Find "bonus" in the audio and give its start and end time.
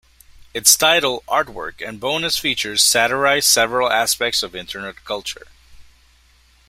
1.99-2.35